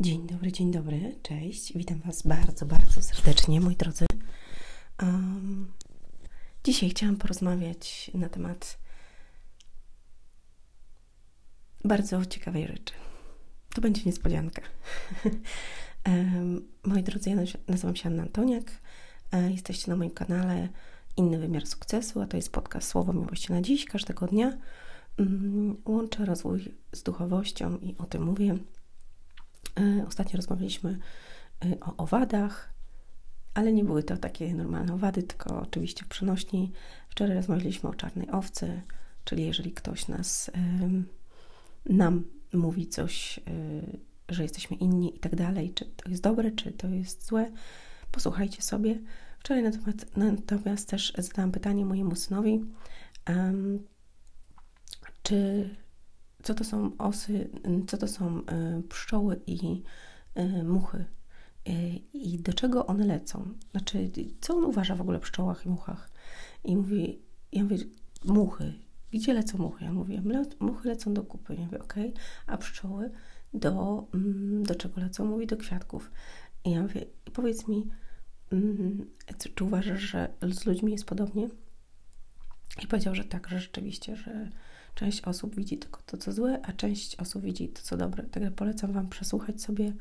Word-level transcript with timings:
Dzień 0.00 0.26
dobry, 0.26 0.52
dzień 0.52 0.70
dobry, 0.70 1.14
cześć. 1.22 1.72
Witam 1.78 2.00
Was 2.00 2.22
bardzo, 2.22 2.66
bardzo 2.66 3.02
serdecznie, 3.02 3.60
moi 3.60 3.76
drodzy. 3.76 4.06
Um, 5.02 5.72
dzisiaj 6.64 6.90
chciałam 6.90 7.16
porozmawiać 7.16 8.10
na 8.14 8.28
temat 8.28 8.78
bardzo 11.84 12.26
ciekawej 12.26 12.66
rzeczy. 12.66 12.94
To 13.74 13.80
będzie 13.80 14.02
niespodzianka. 14.06 14.62
um, 16.08 16.68
moi 16.84 17.02
drodzy, 17.02 17.30
ja 17.30 17.36
nazywam 17.68 17.96
się 17.96 18.08
Anna 18.08 18.22
Antoniak. 18.22 18.70
E, 19.32 19.50
jesteście 19.50 19.90
na 19.90 19.96
moim 19.96 20.10
kanale 20.10 20.68
Inny 21.16 21.38
Wymiar 21.38 21.66
Sukcesu, 21.66 22.20
a 22.20 22.26
to 22.26 22.36
jest 22.36 22.52
podcast 22.52 22.88
Słowo 22.88 23.12
Miłości 23.12 23.52
na 23.52 23.62
Dziś, 23.62 23.84
każdego 23.84 24.26
dnia. 24.26 24.58
Um, 25.18 25.76
łączę 25.84 26.24
rozwój 26.24 26.74
z 26.92 27.02
duchowością 27.02 27.78
i 27.78 27.96
o 27.98 28.04
tym 28.04 28.22
mówię 28.22 28.58
ostatnio 30.08 30.36
rozmawialiśmy 30.36 30.98
e, 31.64 31.80
o 31.80 31.96
owadach, 31.96 32.72
ale 33.54 33.72
nie 33.72 33.84
były 33.84 34.02
to 34.02 34.16
takie 34.16 34.54
normalne 34.54 34.94
owady, 34.94 35.22
tylko 35.22 35.60
oczywiście 35.60 36.04
przenośni. 36.08 36.72
Wczoraj 37.08 37.36
rozmawialiśmy 37.36 37.90
o 37.90 37.94
czarnej 37.94 38.30
owcy, 38.30 38.82
czyli 39.24 39.46
jeżeli 39.46 39.72
ktoś 39.72 40.08
nas, 40.08 40.50
nam 41.86 42.24
mówi 42.52 42.86
coś, 42.86 43.38
e, 43.38 43.42
że 44.28 44.42
jesteśmy 44.42 44.76
inni 44.76 45.16
i 45.16 45.18
tak 45.18 45.36
dalej, 45.36 45.72
czy 45.74 45.84
to 45.84 46.10
jest 46.10 46.22
dobre, 46.22 46.50
czy 46.50 46.72
to 46.72 46.88
jest 46.88 47.26
złe, 47.26 47.50
posłuchajcie 48.12 48.62
sobie. 48.62 48.98
Wczoraj 49.38 49.62
natomiast, 49.62 50.16
natomiast 50.16 50.88
też 50.88 51.12
zadałam 51.18 51.52
pytanie 51.52 51.84
mojemu 51.84 52.14
synowi, 52.14 52.64
um, 53.28 53.86
czy 55.22 55.68
co 56.42 56.54
to 56.54 56.64
są 56.64 56.96
osy, 56.98 57.50
co 57.86 57.96
to 57.96 58.08
są 58.08 58.46
e, 58.46 58.82
pszczoły 58.88 59.40
i 59.46 59.82
e, 60.34 60.64
muchy 60.64 61.04
e, 61.66 61.72
i 62.12 62.38
do 62.38 62.52
czego 62.52 62.86
one 62.86 63.06
lecą. 63.06 63.54
Znaczy, 63.70 64.10
co 64.40 64.56
on 64.56 64.64
uważa 64.64 64.94
w 64.94 65.00
ogóle 65.00 65.18
o 65.18 65.20
pszczołach 65.20 65.66
i 65.66 65.68
muchach. 65.68 66.10
I 66.64 66.76
mówi, 66.76 67.22
ja 67.52 67.62
mówię, 67.62 67.76
muchy. 68.24 68.74
Gdzie 69.10 69.34
lecą 69.34 69.58
muchy? 69.58 69.84
Ja 69.84 69.92
mówię, 69.92 70.22
muchy 70.60 70.88
lecą 70.88 71.14
do 71.14 71.22
kupy. 71.22 71.54
Ja 71.54 71.64
mówię, 71.64 71.82
okej, 71.82 72.10
okay. 72.10 72.22
a 72.46 72.56
pszczoły 72.56 73.10
do, 73.54 74.04
mm, 74.14 74.62
do 74.62 74.74
czego 74.74 75.00
lecą? 75.00 75.24
Mówi, 75.24 75.46
do 75.46 75.56
kwiatków. 75.56 76.10
I 76.64 76.70
ja 76.70 76.82
mówię, 76.82 77.06
powiedz 77.32 77.68
mi, 77.68 77.90
mm, 78.52 79.06
czy 79.54 79.64
uważasz, 79.64 80.00
że 80.00 80.28
z 80.52 80.66
ludźmi 80.66 80.92
jest 80.92 81.04
podobnie? 81.04 81.48
I 82.82 82.86
powiedział, 82.86 83.14
że 83.14 83.24
tak, 83.24 83.48
że 83.48 83.60
rzeczywiście, 83.60 84.16
że 84.16 84.50
Część 84.94 85.20
osób 85.20 85.56
widzi 85.56 85.78
tylko 85.78 86.02
to, 86.06 86.16
co 86.16 86.32
złe, 86.32 86.60
a 86.62 86.72
część 86.72 87.16
osób 87.16 87.42
widzi 87.42 87.68
to, 87.68 87.82
co 87.82 87.96
dobre. 87.96 88.24
Także 88.24 88.50
polecam 88.50 88.92
Wam 88.92 89.08
przesłuchać 89.08 89.62
sobie. 89.62 89.92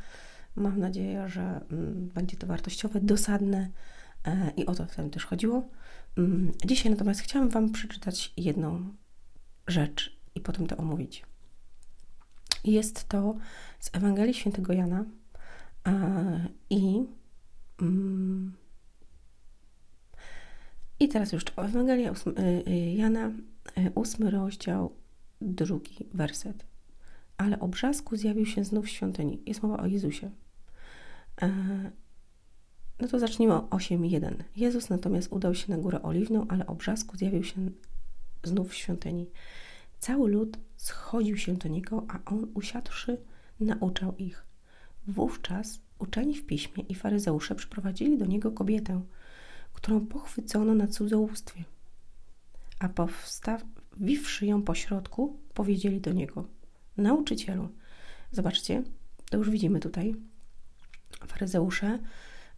Mam 0.56 0.80
nadzieję, 0.80 1.30
że 1.30 1.62
mm, 1.72 2.08
będzie 2.08 2.38
to 2.38 2.48
wartościowe, 2.48 3.00
dosadne 3.02 3.70
e, 4.26 4.52
i 4.58 4.66
o 4.66 4.76
to 4.76 4.86
w 4.86 4.96
tym 4.96 5.10
też 5.10 5.26
chodziło. 5.26 5.70
Mm, 6.18 6.52
dzisiaj 6.66 6.92
natomiast 6.92 7.22
chciałam 7.22 7.50
Wam 7.50 7.72
przeczytać 7.72 8.34
jedną 8.38 8.94
rzecz 9.68 10.18
i 10.36 10.42
potem 10.42 10.68
to 10.68 10.78
omówić. 10.78 11.26
Jest 12.64 13.08
to 13.08 13.36
z 13.80 13.90
Ewangelii 13.94 14.34
Świętego 14.34 14.74
Jana 14.74 15.06
i 16.70 17.06
mm, 17.82 18.54
i 21.00 21.08
teraz 21.08 21.32
już 21.32 21.44
Ewangelia 21.58 22.12
y, 22.12 22.70
y, 22.70 22.94
Jana, 22.94 23.32
ósmy 23.96 24.32
rozdział, 24.32 24.96
drugi 25.42 26.10
werset. 26.14 26.66
Ale 27.38 27.60
o 27.60 27.68
brzasku 27.68 28.16
zjawił 28.16 28.46
się 28.46 28.64
znów 28.64 28.86
w 28.86 28.90
świątyni. 28.90 29.42
Jest 29.46 29.64
mowa 29.64 29.78
o 29.78 29.88
Jezusie. 29.88 30.32
E, 31.42 31.52
no 33.00 33.08
to 33.08 33.20
zacznijmy 33.20 33.54
o 33.54 33.60
8.1. 33.60 34.34
Jezus 34.56 34.90
natomiast 34.90 35.32
udał 35.32 35.56
się 35.56 35.72
na 35.72 35.78
górę 35.78 36.02
oliwną, 36.02 36.46
ale 36.50 36.68
o 36.68 36.76
brzasku 36.76 37.18
zjawił 37.18 37.44
się 37.44 37.72
znów 38.44 38.70
w 38.70 38.76
świątyni. 38.76 39.30
Cały 40.00 40.32
lud 40.32 40.58
schodził 40.76 41.38
się 41.38 41.54
do 41.54 41.70
niego, 41.70 42.06
a 42.08 42.32
on 42.32 42.52
usiadłszy 42.54 43.18
nauczał 43.60 44.18
ich. 44.18 44.46
Wówczas 45.08 45.80
uczeni 46.00 46.36
w 46.36 46.46
piśmie 46.46 46.84
i 46.84 46.96
faryzeusze 46.96 47.56
przyprowadzili 47.56 48.18
do 48.18 48.26
niego 48.26 48.52
kobietę, 48.52 49.02
którą 49.74 50.08
pochwycono 50.08 50.76
na 50.76 50.88
cudzołóstwie 50.88 51.64
a 52.80 52.90
powstawiwszy 52.90 54.46
ją 54.46 54.62
po 54.62 54.76
środku, 54.76 55.40
powiedzieli 55.54 56.02
do 56.02 56.14
niego: 56.14 56.48
Nauczycielu, 56.98 57.70
zobaczcie, 58.32 58.84
to 59.30 59.38
już 59.38 59.50
widzimy 59.50 59.80
tutaj. 59.80 60.16
Faryzeusze, 61.28 62.00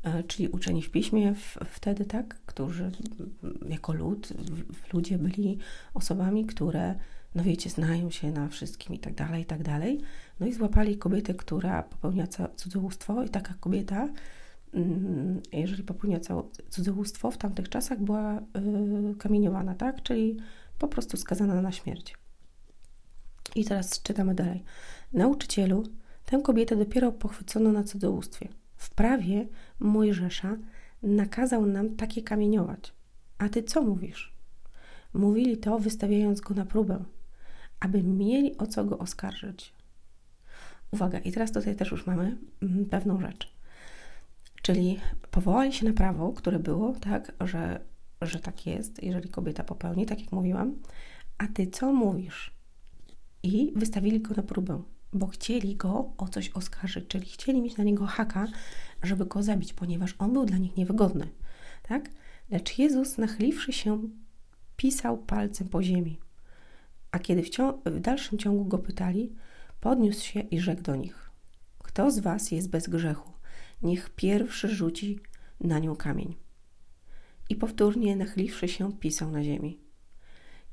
e, 0.03 0.23
czyli 0.23 0.47
uczeni 0.47 0.81
w 0.81 0.91
piśmie, 0.91 1.33
wtedy 1.65 2.05
tak, 2.05 2.41
którzy 2.45 2.91
jako 3.69 3.93
lud, 3.93 4.33
ludzie 4.93 5.17
byli 5.17 5.57
osobami, 5.93 6.45
które, 6.45 6.95
no 7.35 7.43
wiecie, 7.43 7.69
znają 7.69 8.11
się 8.11 8.31
na 8.31 8.47
wszystkim 8.47 8.95
i 8.95 8.99
tak 8.99 9.13
dalej, 9.13 9.41
i 9.41 9.45
tak 9.45 9.63
dalej. 9.63 10.01
No 10.39 10.47
i 10.47 10.53
złapali 10.53 10.97
kobietę, 10.97 11.33
która 11.33 11.83
popełnia 11.83 12.27
cudzołóstwo, 12.55 13.23
i 13.23 13.29
taka 13.29 13.53
kobieta 13.59 14.09
jeżeli 15.51 15.83
popełnia 15.83 16.19
cudzołóstwo, 16.69 17.31
w 17.31 17.37
tamtych 17.37 17.69
czasach 17.69 17.99
była 17.99 18.37
y, 18.37 19.15
kamieniowana, 19.19 19.75
tak? 19.75 20.03
Czyli 20.03 20.37
po 20.79 20.87
prostu 20.87 21.17
skazana 21.17 21.61
na 21.61 21.71
śmierć. 21.71 22.15
I 23.55 23.65
teraz 23.65 24.01
czytamy 24.01 24.35
dalej. 24.35 24.63
Nauczycielu, 25.13 25.83
tę 26.25 26.41
kobietę 26.41 26.75
dopiero 26.75 27.11
pochwycono 27.11 27.71
na 27.71 27.83
cudzołóstwie. 27.83 28.47
W 28.75 28.89
prawie 28.89 29.47
Mojżesza 29.79 30.57
nakazał 31.03 31.65
nam 31.65 31.95
takie 31.95 32.23
kamieniować. 32.23 32.93
A 33.37 33.49
ty 33.49 33.63
co 33.63 33.81
mówisz? 33.81 34.33
Mówili 35.13 35.57
to, 35.57 35.79
wystawiając 35.79 36.41
go 36.41 36.53
na 36.53 36.65
próbę, 36.65 37.03
aby 37.79 38.03
mieli 38.03 38.57
o 38.57 38.67
co 38.67 38.85
go 38.85 38.97
oskarżyć. 38.97 39.73
Uwaga, 40.91 41.19
i 41.19 41.31
teraz 41.31 41.51
tutaj 41.51 41.75
też 41.75 41.91
już 41.91 42.05
mamy 42.05 42.37
mm, 42.61 42.85
pewną 42.85 43.21
rzecz. 43.21 43.53
Czyli 44.61 44.99
powołali 45.31 45.73
się 45.73 45.85
na 45.85 45.93
prawo, 45.93 46.33
które 46.33 46.59
było, 46.59 46.93
tak, 46.93 47.31
że, 47.41 47.81
że 48.21 48.39
tak 48.39 48.65
jest, 48.65 49.03
jeżeli 49.03 49.29
kobieta 49.29 49.63
popełni, 49.63 50.05
tak 50.05 50.21
jak 50.21 50.31
mówiłam, 50.31 50.75
a 51.37 51.47
ty 51.47 51.67
co 51.67 51.93
mówisz? 51.93 52.53
I 53.43 53.73
wystawili 53.75 54.21
go 54.21 54.35
na 54.35 54.43
próbę, 54.43 54.83
bo 55.13 55.27
chcieli 55.27 55.75
go 55.75 56.13
o 56.17 56.27
coś 56.27 56.49
oskarżyć, 56.49 57.07
czyli 57.07 57.25
chcieli 57.25 57.61
mieć 57.61 57.77
na 57.77 57.83
niego 57.83 58.05
haka, 58.05 58.47
żeby 59.03 59.25
go 59.25 59.43
zabić, 59.43 59.73
ponieważ 59.73 60.15
on 60.19 60.33
był 60.33 60.45
dla 60.45 60.57
nich 60.57 60.77
niewygodny, 60.77 61.27
tak? 61.83 62.09
Lecz 62.49 62.77
Jezus, 62.77 63.17
nachyliwszy 63.17 63.73
się, 63.73 64.09
pisał 64.77 65.17
palcem 65.17 65.69
po 65.69 65.83
ziemi. 65.83 66.19
A 67.11 67.19
kiedy 67.19 67.43
w, 67.43 67.49
w 67.85 67.99
dalszym 67.99 68.37
ciągu 68.37 68.65
go 68.65 68.77
pytali, 68.77 69.35
podniósł 69.79 70.25
się 70.25 70.39
i 70.39 70.59
rzekł 70.59 70.81
do 70.81 70.95
nich: 70.95 71.31
Kto 71.79 72.11
z 72.11 72.19
was 72.19 72.51
jest 72.51 72.69
bez 72.69 72.89
grzechu? 72.89 73.31
Niech 73.81 74.09
pierwszy 74.09 74.67
rzuci 74.67 75.19
na 75.59 75.79
nią 75.79 75.95
kamień. 75.95 76.35
I 77.49 77.55
powtórnie 77.55 78.15
nachyliwszy 78.15 78.67
się, 78.67 78.97
pisał 78.97 79.31
na 79.31 79.43
ziemi. 79.43 79.79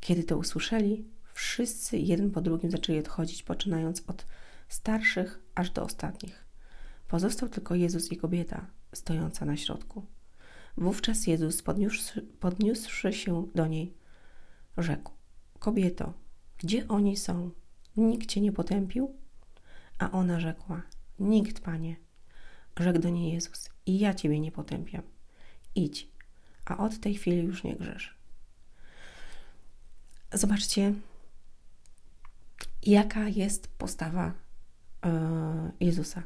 Kiedy 0.00 0.24
to 0.24 0.38
usłyszeli, 0.38 1.04
wszyscy 1.34 1.98
jeden 1.98 2.30
po 2.30 2.40
drugim 2.40 2.70
zaczęli 2.70 2.98
odchodzić, 2.98 3.42
poczynając 3.42 4.02
od 4.06 4.26
starszych 4.68 5.40
aż 5.54 5.70
do 5.70 5.82
ostatnich. 5.82 6.44
Pozostał 7.08 7.48
tylko 7.48 7.74
Jezus 7.74 8.12
i 8.12 8.16
kobieta, 8.16 8.66
stojąca 8.92 9.44
na 9.44 9.56
środku. 9.56 10.06
Wówczas 10.76 11.26
Jezus, 11.26 11.62
podniósłszy, 11.62 12.22
podniósłszy 12.22 13.12
się 13.12 13.46
do 13.54 13.66
niej, 13.66 13.94
rzekł: 14.76 15.12
Kobieto, 15.58 16.12
gdzie 16.58 16.88
oni 16.88 17.16
są? 17.16 17.50
Nikt 17.96 18.28
cię 18.28 18.40
nie 18.40 18.52
potępił? 18.52 19.14
A 19.98 20.10
ona 20.10 20.40
rzekła: 20.40 20.82
Nikt, 21.18 21.60
panie. 21.60 21.96
Rzekł 22.80 22.98
do 22.98 23.08
niej 23.08 23.32
Jezus: 23.32 23.70
I 23.86 23.98
ja 23.98 24.14
ciebie 24.14 24.40
nie 24.40 24.52
potępiam. 24.52 25.02
Idź, 25.74 26.08
a 26.64 26.76
od 26.78 27.00
tej 27.00 27.14
chwili 27.14 27.42
już 27.42 27.64
nie 27.64 27.76
grzesz. 27.76 28.18
Zobaczcie, 30.32 30.94
jaka 32.82 33.28
jest 33.28 33.68
postawa 33.68 34.32
e, 35.04 35.72
Jezusa. 35.80 36.22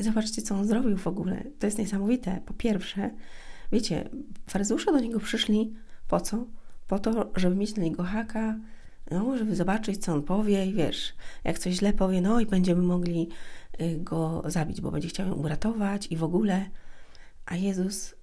Zobaczcie, 0.00 0.42
co 0.42 0.54
on 0.54 0.66
zrobił 0.66 0.96
w 0.96 1.06
ogóle. 1.06 1.44
To 1.58 1.66
jest 1.66 1.78
niesamowite. 1.78 2.40
Po 2.46 2.54
pierwsze, 2.54 3.10
wiecie, 3.72 4.08
faryzeusze 4.46 4.92
do 4.92 5.00
niego 5.00 5.20
przyszli 5.20 5.74
po 6.08 6.20
co? 6.20 6.46
Po 6.88 6.98
to, 6.98 7.32
żeby 7.36 7.56
mieć 7.56 7.76
na 7.76 7.82
niego 7.82 8.02
haka, 8.02 8.58
no, 9.10 9.38
żeby 9.38 9.56
zobaczyć, 9.56 10.04
co 10.04 10.12
on 10.12 10.22
powie 10.22 10.66
i 10.66 10.72
wiesz, 10.72 11.14
jak 11.44 11.58
coś 11.58 11.74
źle 11.74 11.92
powie, 11.92 12.20
no 12.20 12.40
i 12.40 12.46
będziemy 12.46 12.82
mogli 12.82 13.28
y, 13.80 13.98
go 14.00 14.42
zabić, 14.46 14.80
bo 14.80 14.90
będzie 14.90 15.08
chciał 15.08 15.26
ją 15.26 15.34
uratować 15.34 16.06
i 16.10 16.16
w 16.16 16.24
ogóle. 16.24 16.70
A 17.46 17.56
Jezus, 17.56 18.14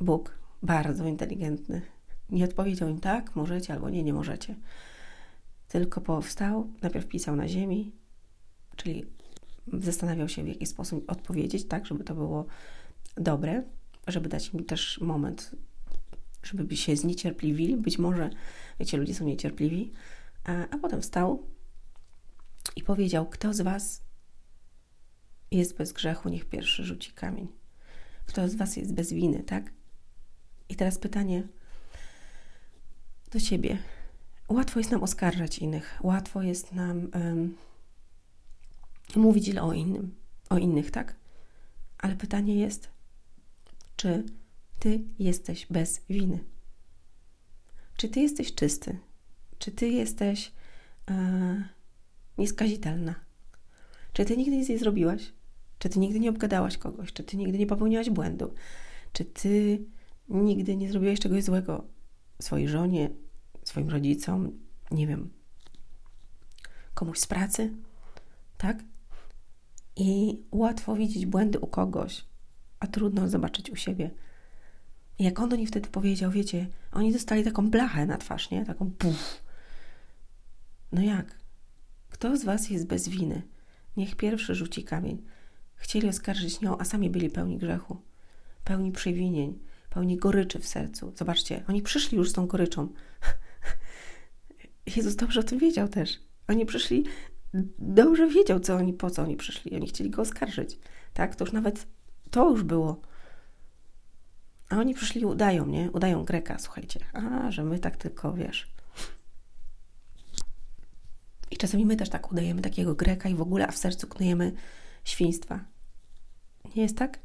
Bóg, 0.00 0.38
bardzo 0.62 1.06
inteligentny, 1.06 1.82
nie 2.30 2.44
odpowiedział 2.44 2.88
im 2.88 3.00
tak, 3.00 3.36
możecie 3.36 3.72
albo 3.72 3.90
nie, 3.90 4.02
nie 4.02 4.12
możecie. 4.12 4.56
Tylko 5.68 6.00
powstał, 6.00 6.70
najpierw 6.82 7.06
pisał 7.06 7.36
na 7.36 7.48
ziemi, 7.48 7.92
czyli 8.76 9.06
zastanawiał 9.72 10.28
się, 10.28 10.44
w 10.44 10.48
jaki 10.48 10.66
sposób 10.66 11.10
odpowiedzieć, 11.10 11.68
tak, 11.68 11.86
żeby 11.86 12.04
to 12.04 12.14
było 12.14 12.46
dobre, 13.16 13.62
żeby 14.06 14.28
dać 14.28 14.52
mi 14.52 14.64
też 14.64 15.00
moment, 15.00 15.50
żeby 16.44 16.76
się 16.76 16.96
zniecierpliwili. 16.96 17.76
Być 17.76 17.98
może, 17.98 18.30
wiecie, 18.80 18.96
ludzie 18.96 19.14
są 19.14 19.24
niecierpliwi. 19.24 19.92
A, 20.44 20.78
potem 20.78 21.02
wstał 21.02 21.46
i 22.76 22.82
powiedział: 22.82 23.26
Kto 23.26 23.54
z 23.54 23.60
Was 23.60 24.02
jest 25.50 25.76
bez 25.76 25.92
grzechu, 25.92 26.28
niech 26.28 26.44
pierwszy 26.44 26.84
rzuci 26.84 27.12
kamień. 27.12 27.48
Kto 28.26 28.48
z 28.48 28.54
Was 28.54 28.76
jest 28.76 28.94
bez 28.94 29.12
winy, 29.12 29.42
tak? 29.42 29.72
I 30.68 30.76
teraz 30.76 30.98
pytanie 30.98 31.48
do 33.30 33.40
Ciebie. 33.40 33.78
Łatwo 34.48 34.80
jest 34.80 34.90
nam 34.90 35.02
oskarżać 35.02 35.58
innych, 35.58 35.98
łatwo 36.02 36.42
jest 36.42 36.72
nam 36.72 37.10
um, 37.14 37.56
mówić 39.16 39.56
o 39.56 39.72
innym, 39.72 40.14
o 40.50 40.58
innych, 40.58 40.90
tak? 40.90 41.16
Ale 41.98 42.16
pytanie 42.16 42.56
jest, 42.56 42.90
czy 43.96 44.24
Ty 44.84 45.04
jesteś 45.18 45.66
bez 45.70 46.00
winy? 46.08 46.44
Czy 47.96 48.08
Ty 48.08 48.20
jesteś 48.20 48.54
czysty? 48.54 48.98
Czy 49.58 49.70
Ty 49.70 49.88
jesteś 49.88 50.52
e, 51.10 51.14
nieskazitelna? 52.38 53.14
Czy 54.12 54.24
Ty 54.24 54.36
nigdy 54.36 54.56
nic 54.56 54.68
nie 54.68 54.78
zrobiłaś? 54.78 55.32
Czy 55.78 55.88
Ty 55.88 55.98
nigdy 55.98 56.20
nie 56.20 56.30
obgadałaś 56.30 56.78
kogoś? 56.78 57.12
Czy 57.12 57.22
Ty 57.22 57.36
nigdy 57.36 57.58
nie 57.58 57.66
popełniłaś 57.66 58.10
błędu? 58.10 58.54
Czy 59.12 59.24
Ty 59.24 59.84
nigdy 60.28 60.76
nie 60.76 60.90
zrobiłaś 60.90 61.20
czegoś 61.20 61.44
złego 61.44 61.84
swojej 62.42 62.68
żonie, 62.68 63.10
swoim 63.62 63.88
rodzicom, 63.88 64.58
nie 64.90 65.06
wiem, 65.06 65.30
komuś 66.94 67.18
z 67.18 67.26
pracy? 67.26 67.72
Tak? 68.58 68.84
I 69.96 70.42
łatwo 70.52 70.96
widzieć 70.96 71.26
błędy 71.26 71.58
u 71.60 71.66
kogoś, 71.66 72.24
a 72.80 72.86
trudno 72.86 73.28
zobaczyć 73.28 73.70
u 73.70 73.76
siebie. 73.76 74.10
I 75.18 75.24
jak 75.24 75.40
on 75.40 75.48
do 75.48 75.56
nich 75.56 75.68
wtedy 75.68 75.88
powiedział, 75.88 76.30
wiecie, 76.30 76.66
oni 76.92 77.12
dostali 77.12 77.44
taką 77.44 77.70
blachę 77.70 78.06
na 78.06 78.16
twarz, 78.16 78.50
nie? 78.50 78.64
Taką 78.64 78.90
puf. 78.90 79.42
No 80.92 81.02
jak? 81.02 81.38
Kto 82.10 82.36
z 82.36 82.44
was 82.44 82.70
jest 82.70 82.86
bez 82.86 83.08
winy? 83.08 83.42
Niech 83.96 84.16
pierwszy 84.16 84.54
rzuci 84.54 84.84
kamień. 84.84 85.22
Chcieli 85.74 86.08
oskarżyć 86.08 86.60
nią, 86.60 86.78
a 86.78 86.84
sami 86.84 87.10
byli 87.10 87.30
pełni 87.30 87.58
grzechu, 87.58 88.02
pełni 88.64 88.92
przewinień, 88.92 89.58
pełni 89.90 90.16
goryczy 90.16 90.58
w 90.58 90.66
sercu. 90.66 91.12
Zobaczcie, 91.16 91.64
oni 91.68 91.82
przyszli 91.82 92.18
już 92.18 92.30
z 92.30 92.32
tą 92.32 92.46
goryczą. 92.46 92.88
Jezus 94.96 95.16
dobrze 95.16 95.40
o 95.40 95.42
tym 95.42 95.58
wiedział 95.58 95.88
też. 95.88 96.20
Oni 96.48 96.66
przyszli, 96.66 97.04
dobrze 97.78 98.28
wiedział, 98.28 98.60
co 98.60 98.74
oni, 98.74 98.92
po 98.92 99.10
co 99.10 99.22
oni 99.22 99.36
przyszli. 99.36 99.76
Oni 99.76 99.88
chcieli 99.88 100.10
go 100.10 100.22
oskarżyć. 100.22 100.78
Tak? 101.14 101.36
To 101.36 101.44
już 101.44 101.52
nawet 101.52 101.86
to 102.30 102.50
już 102.50 102.62
było. 102.62 103.00
A 104.74 104.78
oni 104.78 104.94
przyszli, 104.94 105.24
udają, 105.24 105.66
nie? 105.66 105.90
Udają 105.90 106.24
Greka, 106.24 106.58
słuchajcie. 106.58 107.00
A, 107.12 107.50
że 107.50 107.64
my 107.64 107.78
tak 107.78 107.96
tylko, 107.96 108.32
wiesz. 108.32 108.72
I 111.50 111.56
czasami 111.56 111.86
my 111.86 111.96
też 111.96 112.08
tak 112.08 112.32
udajemy 112.32 112.62
takiego 112.62 112.94
Greka 112.94 113.28
i 113.28 113.34
w 113.34 113.40
ogóle, 113.40 113.66
a 113.66 113.70
w 113.70 113.76
sercu 113.76 114.06
knujemy 114.06 114.52
świństwa. 115.04 115.64
Nie 116.76 116.82
jest 116.82 116.96
tak? 116.96 117.18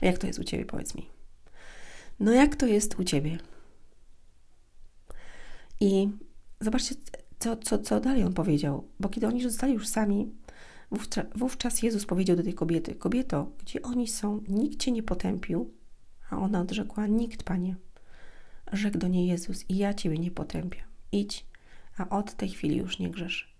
Jak 0.00 0.18
to 0.18 0.26
jest 0.26 0.38
u 0.38 0.44
Ciebie, 0.44 0.64
powiedz 0.64 0.94
mi? 0.94 1.10
No 2.20 2.32
jak 2.32 2.56
to 2.56 2.66
jest 2.66 3.00
u 3.00 3.04
Ciebie? 3.04 3.38
I 5.80 6.08
zobaczcie, 6.60 6.94
co, 7.38 7.56
co, 7.56 7.78
co 7.78 8.00
dalej 8.00 8.24
on 8.24 8.34
powiedział. 8.34 8.88
Bo 9.00 9.08
kiedy 9.08 9.26
oni 9.26 9.42
zostali 9.42 9.72
już 9.72 9.88
sami, 9.88 10.32
wówczas 11.34 11.82
Jezus 11.82 12.06
powiedział 12.06 12.36
do 12.36 12.42
tej 12.42 12.54
kobiety: 12.54 12.94
Kobieto, 12.94 13.52
gdzie 13.58 13.82
oni 13.82 14.08
są, 14.08 14.42
nikt 14.48 14.80
cię 14.80 14.92
nie 14.92 15.02
potępił. 15.02 15.75
A 16.30 16.38
ona 16.38 16.60
odrzekła: 16.60 17.06
Nikt, 17.06 17.42
panie. 17.42 17.76
Rzekł 18.72 18.98
do 18.98 19.08
niej 19.08 19.26
Jezus: 19.26 19.70
I 19.70 19.76
ja 19.76 19.94
ciebie 19.94 20.18
nie 20.18 20.30
potępiam. 20.30 20.86
Idź, 21.12 21.46
a 21.98 22.08
od 22.08 22.34
tej 22.34 22.48
chwili 22.48 22.76
już 22.76 22.98
nie 22.98 23.10
grzesz. 23.10 23.56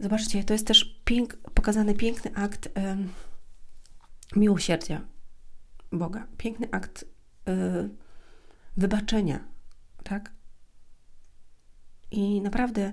Zobaczcie, 0.00 0.44
to 0.44 0.52
jest 0.52 0.66
też 0.66 1.00
pięk, 1.04 1.36
pokazany 1.36 1.94
piękny 1.94 2.34
akt 2.34 2.66
y, 2.66 2.70
miłosierdzia 4.36 5.00
Boga. 5.92 6.26
Piękny 6.38 6.68
akt 6.70 7.02
y, 7.02 7.06
wybaczenia, 8.76 9.44
tak? 10.04 10.32
I 12.10 12.40
naprawdę, 12.40 12.92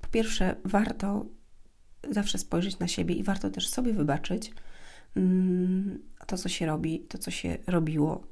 po 0.00 0.08
pierwsze, 0.08 0.56
warto 0.64 1.26
zawsze 2.10 2.38
spojrzeć 2.38 2.78
na 2.78 2.88
siebie 2.88 3.14
i 3.14 3.22
warto 3.22 3.50
też 3.50 3.68
sobie 3.68 3.92
wybaczyć 3.92 4.52
to, 6.26 6.38
co 6.38 6.48
się 6.48 6.66
robi, 6.66 7.00
to, 7.00 7.18
co 7.18 7.30
się 7.30 7.58
robiło 7.66 8.26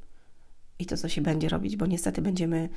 i 0.79 0.87
to, 0.87 0.97
co 0.97 1.09
się 1.09 1.21
będzie 1.21 1.49
robić, 1.49 1.77
bo 1.77 1.87
niestety 1.87 2.23
będziemy 2.23 2.69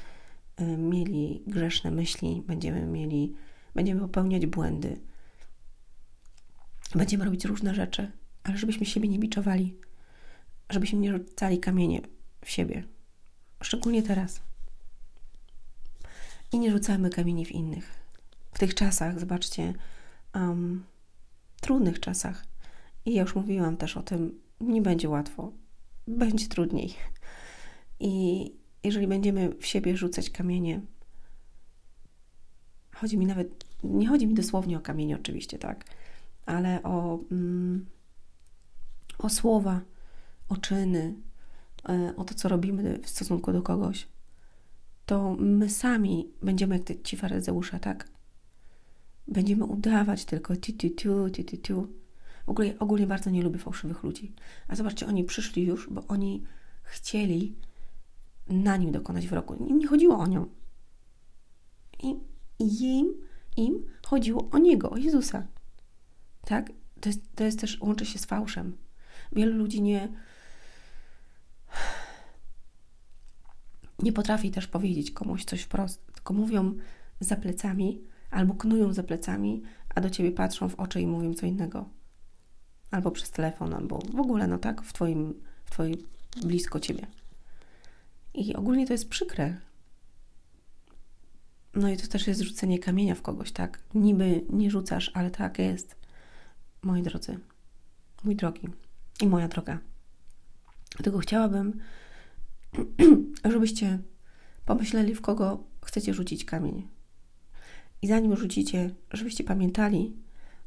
y, 0.61 0.63
mieli 0.77 1.43
grzeszne 1.47 1.91
myśli, 1.91 2.43
będziemy 2.47 2.85
mieli, 2.85 3.35
będziemy 3.75 4.01
popełniać 4.01 4.45
błędy, 4.45 4.99
będziemy 6.95 7.25
robić 7.25 7.45
różne 7.45 7.75
rzeczy, 7.75 8.11
ale 8.43 8.57
żebyśmy 8.57 8.85
siebie 8.85 9.09
nie 9.09 9.19
biczowali, 9.19 9.75
żebyśmy 10.69 10.99
nie 10.99 11.11
rzucali 11.11 11.59
kamienie 11.59 12.01
w 12.45 12.49
siebie, 12.49 12.83
szczególnie 13.63 14.03
teraz. 14.03 14.41
I 16.51 16.59
nie 16.59 16.71
rzucamy 16.71 17.09
kamieni 17.09 17.45
w 17.45 17.51
innych. 17.51 17.91
W 18.53 18.59
tych 18.59 18.75
czasach, 18.75 19.19
zobaczcie, 19.19 19.73
um, 20.35 20.83
trudnych 21.61 21.99
czasach, 21.99 22.46
i 23.07 23.13
ja 23.13 23.21
już 23.21 23.35
mówiłam 23.35 23.77
też 23.77 23.97
o 23.97 24.03
tym, 24.03 24.39
nie 24.61 24.81
będzie 24.81 25.09
łatwo, 25.09 25.51
będzie 26.07 26.47
trudniej. 26.47 26.93
I 27.99 28.53
jeżeli 28.83 29.07
będziemy 29.07 29.49
w 29.59 29.65
siebie 29.65 29.97
rzucać 29.97 30.29
kamienie, 30.29 30.81
chodzi 32.95 33.17
mi 33.17 33.25
nawet, 33.25 33.65
nie 33.83 34.07
chodzi 34.07 34.27
mi 34.27 34.33
dosłownie 34.33 34.77
o 34.77 34.81
kamienie, 34.81 35.15
oczywiście, 35.15 35.59
tak, 35.59 35.85
ale 36.45 36.83
o, 36.83 37.19
mm, 37.31 37.85
o 39.19 39.29
słowa, 39.29 39.81
o 40.49 40.57
czyny, 40.57 41.15
e, 41.89 42.13
o 42.17 42.23
to, 42.23 42.33
co 42.33 42.49
robimy 42.49 42.99
w 43.03 43.09
stosunku 43.09 43.53
do 43.53 43.61
kogoś 43.61 44.07
to 45.07 45.35
my 45.39 45.69
sami 45.69 46.27
będziemy 46.41 46.75
jak 46.75 46.83
te 46.83 46.95
ci 46.95 47.17
faryzeusze, 47.17 47.79
tak? 47.79 48.09
Będziemy 49.27 49.63
udawać 49.65 50.25
tylko 50.25 50.55
ti 50.55 50.73
ti 50.73 50.91
tu, 50.91 51.29
ti 51.29 51.45
ti 51.45 51.57
tu. 51.57 51.87
W 52.47 52.49
ogóle 52.49 52.79
ogólnie 52.79 53.07
bardzo 53.07 53.29
nie 53.29 53.43
lubię 53.43 53.59
fałszywych 53.59 54.03
ludzi. 54.03 54.33
A 54.67 54.75
zobaczcie, 54.75 55.07
oni 55.07 55.23
przyszli 55.23 55.65
już, 55.65 55.89
bo 55.89 56.03
oni 56.07 56.43
chcieli 56.83 57.55
na 58.49 58.77
nim 58.77 58.91
dokonać 58.91 59.27
wyroku. 59.27 59.55
Im 59.55 59.79
nie 59.79 59.87
chodziło 59.87 60.17
o 60.17 60.27
nią. 60.27 60.49
I 62.03 62.15
im, 62.59 63.13
im 63.57 63.85
chodziło 64.05 64.49
o 64.49 64.57
niego, 64.57 64.89
o 64.89 64.97
Jezusa. 64.97 65.47
Tak? 66.45 66.71
To 67.01 67.09
jest, 67.09 67.21
to 67.35 67.43
jest 67.43 67.59
też, 67.59 67.81
łączy 67.81 68.05
się 68.05 68.19
z 68.19 68.25
fałszem. 68.25 68.77
Wielu 69.31 69.57
ludzi 69.57 69.81
nie 69.81 70.09
nie 73.99 74.13
potrafi 74.13 74.51
też 74.51 74.67
powiedzieć 74.67 75.11
komuś 75.11 75.45
coś 75.45 75.61
wprost, 75.61 76.05
tylko 76.13 76.33
mówią 76.33 76.73
za 77.19 77.35
plecami 77.35 78.01
albo 78.31 78.53
knują 78.53 78.93
za 78.93 79.03
plecami, 79.03 79.63
a 79.95 80.01
do 80.01 80.09
ciebie 80.09 80.31
patrzą 80.31 80.69
w 80.69 80.75
oczy 80.75 81.01
i 81.01 81.07
mówią 81.07 81.33
co 81.33 81.45
innego. 81.45 81.96
Albo 82.91 83.11
przez 83.11 83.31
telefon, 83.31 83.73
albo 83.73 83.99
w 84.13 84.19
ogóle, 84.19 84.47
no 84.47 84.57
tak, 84.57 84.81
w 84.81 84.93
twoim, 84.93 85.33
w 85.65 85.71
twoim 85.71 85.95
blisko 86.45 86.79
ciebie. 86.79 87.07
I 88.33 88.55
ogólnie 88.55 88.87
to 88.87 88.93
jest 88.93 89.09
przykre. 89.09 89.57
No 91.73 91.89
i 91.89 91.97
to 91.97 92.07
też 92.07 92.27
jest 92.27 92.41
rzucenie 92.41 92.79
kamienia 92.79 93.15
w 93.15 93.21
kogoś, 93.21 93.51
tak? 93.51 93.79
Niby 93.93 94.45
nie 94.49 94.71
rzucasz, 94.71 95.11
ale 95.13 95.31
tak 95.31 95.59
jest. 95.59 95.95
Moi 96.81 97.01
drodzy, 97.01 97.39
mój 98.23 98.35
drogi 98.35 98.67
i 99.21 99.27
moja 99.27 99.47
droga. 99.47 99.79
Dlatego 100.89 101.19
chciałabym, 101.19 101.79
żebyście 103.51 103.99
pomyśleli, 104.65 105.15
w 105.15 105.21
kogo 105.21 105.63
chcecie 105.85 106.13
rzucić 106.13 106.45
kamień. 106.45 106.87
I 108.01 108.07
zanim 108.07 108.35
rzucicie, 108.35 108.95
żebyście 109.11 109.43
pamiętali 109.43 110.15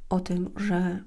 o 0.09 0.21
tym, 0.21 0.51
że 0.57 1.05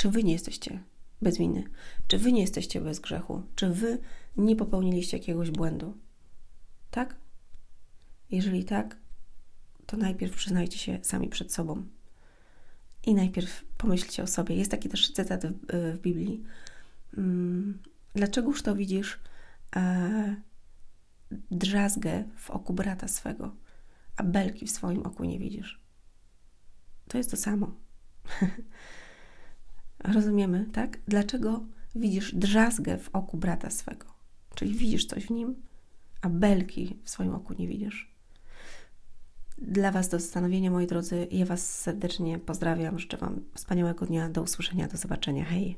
czy 0.00 0.10
wy 0.10 0.24
nie 0.24 0.32
jesteście 0.32 0.82
bez 1.22 1.38
winy, 1.38 1.64
czy 2.08 2.18
wy 2.18 2.32
nie 2.32 2.40
jesteście 2.40 2.80
bez 2.80 3.00
grzechu, 3.00 3.42
czy 3.56 3.70
wy 3.70 3.98
nie 4.36 4.56
popełniliście 4.56 5.16
jakiegoś 5.18 5.50
błędu. 5.50 5.96
Tak? 6.90 7.16
Jeżeli 8.30 8.64
tak, 8.64 8.96
to 9.86 9.96
najpierw 9.96 10.36
przyznajcie 10.36 10.78
się 10.78 10.98
sami 11.02 11.28
przed 11.28 11.52
sobą. 11.52 11.84
I 13.06 13.14
najpierw 13.14 13.64
pomyślcie 13.78 14.22
o 14.22 14.26
sobie. 14.26 14.56
Jest 14.56 14.70
taki 14.70 14.88
też 14.88 15.12
cytat 15.12 15.46
w, 15.46 15.96
w 15.96 16.00
Biblii. 16.00 16.44
Mm, 17.16 17.78
Dlaczegoż 18.14 18.62
to 18.62 18.74
widzisz 18.74 19.18
e, 19.76 20.36
drzazgę 21.50 22.24
w 22.36 22.50
oku 22.50 22.72
brata 22.72 23.08
swego, 23.08 23.54
a 24.16 24.22
belki 24.22 24.66
w 24.66 24.70
swoim 24.70 25.02
oku 25.02 25.24
nie 25.24 25.38
widzisz. 25.38 25.80
To 27.08 27.18
jest 27.18 27.30
to 27.30 27.36
samo. 27.36 27.74
Rozumiemy, 30.04 30.66
tak? 30.72 30.98
Dlaczego 31.08 31.60
widzisz 31.94 32.34
drzazgę 32.34 32.98
w 32.98 33.10
oku 33.12 33.36
brata 33.36 33.70
swego? 33.70 34.06
Czyli 34.54 34.74
widzisz 34.74 35.06
coś 35.06 35.26
w 35.26 35.30
nim, 35.30 35.54
a 36.22 36.28
belki 36.28 36.96
w 37.04 37.10
swoim 37.10 37.34
oku 37.34 37.54
nie 37.58 37.68
widzisz. 37.68 38.10
Dla 39.58 39.92
Was 39.92 40.08
do 40.08 40.18
zastanowienia, 40.18 40.70
moi 40.70 40.86
drodzy. 40.86 41.28
Ja 41.30 41.46
Was 41.46 41.80
serdecznie 41.80 42.38
pozdrawiam. 42.38 42.98
Życzę 42.98 43.16
Wam 43.16 43.40
wspaniałego 43.54 44.06
dnia. 44.06 44.28
Do 44.28 44.42
usłyszenia, 44.42 44.88
do 44.88 44.96
zobaczenia. 44.96 45.44
Hej! 45.44 45.76